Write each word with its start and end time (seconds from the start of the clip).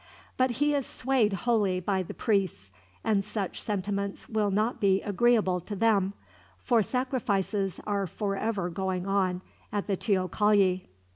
But 0.35 0.49
he 0.57 0.73
is 0.73 0.87
swayed 0.87 1.31
wholly 1.33 1.79
by 1.79 2.01
the 2.01 2.15
priests, 2.15 2.71
and 3.03 3.23
such 3.23 3.61
sentiments 3.61 4.27
will 4.27 4.49
not 4.49 4.79
be 4.81 4.99
agreeable 5.03 5.59
to 5.59 5.75
them, 5.75 6.13
for 6.57 6.81
sacrifices 6.81 7.79
are 7.85 8.07
forever 8.07 8.67
going 8.71 9.05
on 9.05 9.43
at 9.71 9.85
the 9.85 9.95
teocalli. 9.95 10.87